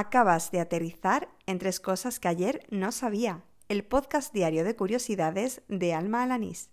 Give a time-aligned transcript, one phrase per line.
[0.00, 3.42] Acabas de aterrizar en tres cosas que ayer no sabía.
[3.68, 6.70] El podcast diario de curiosidades de Alma Alanís.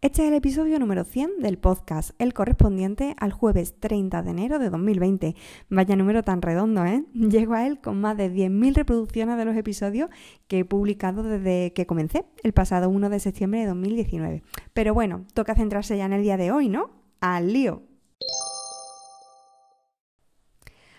[0.00, 4.58] Este es el episodio número 100 del podcast, el correspondiente al jueves 30 de enero
[4.58, 5.36] de 2020.
[5.68, 7.04] Vaya número tan redondo, ¿eh?
[7.12, 10.08] Llego a él con más de 10.000 reproducciones de los episodios
[10.48, 14.42] que he publicado desde que comencé, el pasado 1 de septiembre de 2019.
[14.72, 16.88] Pero bueno, toca centrarse ya en el día de hoy, ¿no?
[17.20, 17.82] Al lío.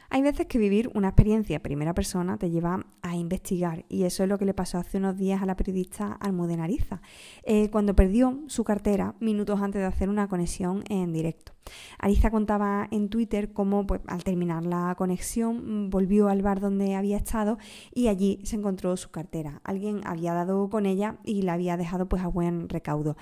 [0.09, 4.23] Hay veces que vivir una experiencia en primera persona te lleva a investigar y eso
[4.23, 7.01] es lo que le pasó hace unos días a la periodista Almudena Ariza,
[7.43, 11.57] eh, cuando perdió su cartera minutos antes de hacer una conexión en directo.
[11.99, 17.17] Ariza contaba en Twitter cómo pues, al terminar la conexión volvió al bar donde había
[17.17, 17.57] estado
[17.93, 19.61] y allí se encontró su cartera.
[19.63, 23.17] Alguien había dado con ella y la había dejado pues a buen recaudo.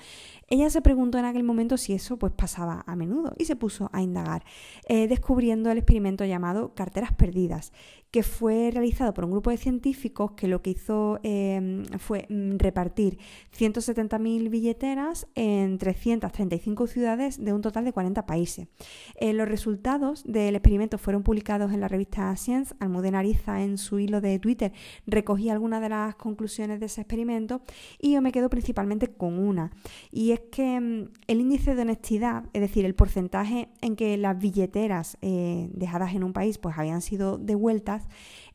[0.48, 3.90] Ella se preguntó en aquel momento si eso pues pasaba a menudo y se puso
[3.92, 4.44] a indagar,
[4.88, 7.72] eh, descubriendo el experimento llamado carteras perdidas,
[8.16, 12.56] que fue realizado por un grupo de científicos que lo que hizo em, fue mm,
[12.56, 13.18] repartir
[13.54, 18.68] 170.000 billeteras en 335 ciudades de un total de 40 países.
[19.16, 22.74] Eh, los resultados del experimento fueron publicados en la revista Science.
[22.80, 24.72] Almudena Ariza en su hilo de Twitter
[25.06, 27.60] recogí algunas de las conclusiones de ese experimento
[28.00, 29.72] y yo me quedo principalmente con una.
[30.10, 34.38] Y es que mm, el índice de honestidad, es decir, el porcentaje en que las
[34.38, 38.05] billeteras eh, dejadas en un país pues habían sido devueltas,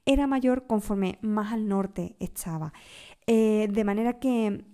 [0.05, 2.73] era mayor conforme más al norte estaba.
[3.27, 4.65] Eh, de manera que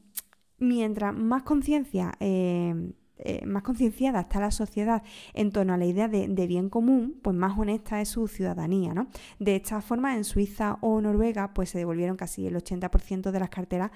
[0.58, 5.02] mientras más conciencia, eh, eh, más concienciada está la sociedad
[5.34, 8.94] en torno a la idea de, bien común, pues más honesta es su ciudadanía.
[8.94, 9.08] ¿no?
[9.40, 13.50] De esta forma, en Suiza o Noruega, pues se devolvieron casi el 80% de las
[13.50, 13.92] carteras.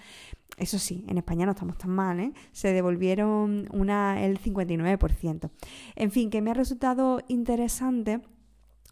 [0.58, 2.34] Eso sí, en España no estamos tan mal, ¿eh?
[2.52, 5.50] se devolvieron una, el 59%.
[5.96, 8.22] En fin, que me ha resultado interesante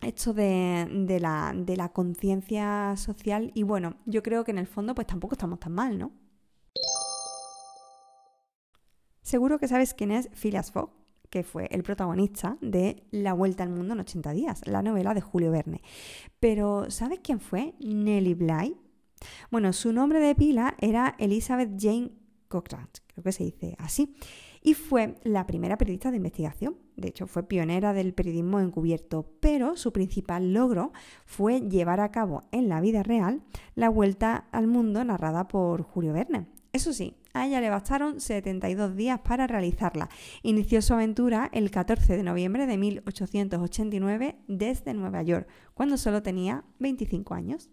[0.01, 5.35] esto de, la, conciencia social y bueno, yo creo que en el fondo pues tampoco
[5.35, 6.11] estamos tan mal, ¿no?
[9.21, 10.91] Seguro que sabes quién es Phileas Fogg,
[11.29, 15.21] que fue el protagonista de La Vuelta al Mundo en 80 días, la novela de
[15.21, 15.81] Julio Verne.
[16.39, 18.75] Pero ¿sabes quién fue Nellie Bly?
[19.51, 22.11] Bueno, su nombre de pila era Elizabeth Jane
[22.47, 24.15] Cochrane, creo que se dice así
[24.69, 26.77] y fue la primera periodista de investigación.
[26.95, 30.91] De hecho, fue pionera del periodismo encubierto, pero su principal logro
[31.25, 33.41] fue llevar a cabo en la vida real
[33.73, 36.45] la vuelta al mundo narrada por Julio Verne.
[36.71, 40.07] Eso sí, a ella le bastaron 72 días para realizarla.
[40.43, 46.63] Inició su aventura el 14 de noviembre de 1889 desde Nueva York, cuando solo tenía
[46.77, 47.71] 25 años.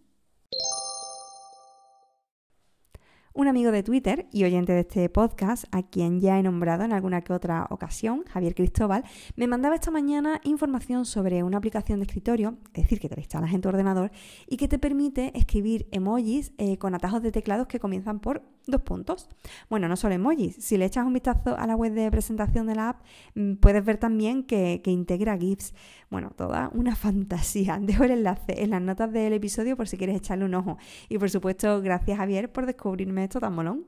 [3.39, 6.95] Un amigo de Twitter y oyente de este podcast, a quien ya he nombrado en
[6.95, 9.05] alguna que otra ocasión, Javier Cristóbal,
[9.37, 13.21] me mandaba esta mañana información sobre una aplicación de escritorio, es decir, que te la
[13.21, 14.11] instalas en tu ordenador
[14.49, 18.83] y que te permite escribir emojis eh, con atajos de teclados que comienzan por dos
[18.83, 19.29] puntos.
[19.71, 22.75] Bueno, no solo emojis, si le echas un vistazo a la web de presentación de
[22.75, 23.05] la app,
[23.35, 25.75] mm, puedes ver también que, que integra GIFs.
[26.11, 27.79] Bueno, toda una fantasía.
[27.81, 30.79] Dejo el enlace en las notas del episodio por si quieres echarle un ojo.
[31.09, 33.87] Y por supuesto, gracias Javier por descubrirme esto tan molón.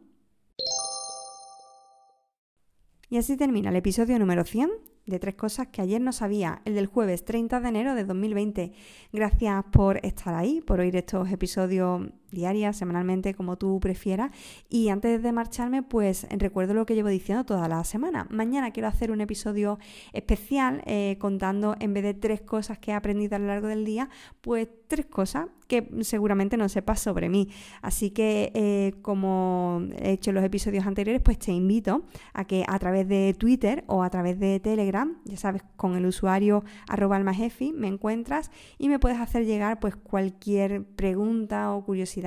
[3.10, 4.70] Y así termina el episodio número 100
[5.08, 8.72] de tres cosas que ayer no sabía, el del jueves 30 de enero de 2020.
[9.12, 14.30] Gracias por estar ahí, por oír estos episodios diarias, semanalmente, como tú prefieras.
[14.68, 18.26] Y antes de marcharme, pues recuerdo lo que llevo diciendo toda la semana.
[18.30, 19.78] Mañana quiero hacer un episodio
[20.12, 23.84] especial eh, contando, en vez de tres cosas que he aprendido a lo largo del
[23.84, 24.08] día,
[24.40, 27.50] pues tres cosas que seguramente no sepas sobre mí.
[27.82, 32.64] Así que, eh, como he hecho en los episodios anteriores, pues te invito a que
[32.66, 37.16] a través de Twitter o a través de Telegram, ya sabes, con el usuario arroba
[37.16, 42.17] almajefi, me encuentras y me puedes hacer llegar pues cualquier pregunta o curiosidad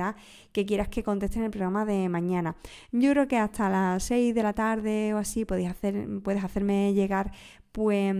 [0.52, 2.56] que quieras que conteste en el programa de mañana.
[2.92, 6.94] Yo creo que hasta las 6 de la tarde o así podéis hacer, puedes hacerme
[6.94, 7.32] llegar
[7.72, 8.14] pues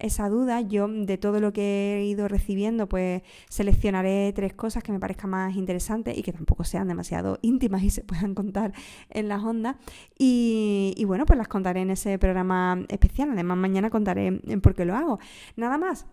[0.00, 0.60] esa duda.
[0.60, 5.30] Yo de todo lo que he ido recibiendo, pues seleccionaré tres cosas que me parezcan
[5.30, 8.72] más interesantes y que tampoco sean demasiado íntimas y se puedan contar
[9.10, 9.76] en las ondas.
[10.18, 13.30] Y, bueno, pues las contaré en ese programa especial.
[13.30, 14.32] Además, mañana contaré
[14.62, 15.18] por qué lo hago.
[15.56, 16.06] Nada más.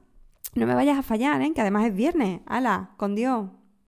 [0.53, 1.51] No me vayas a fallar, ¿eh?
[1.53, 2.39] que además es viernes.
[2.45, 2.91] ¡Hala!
[2.95, 3.49] Con Dios.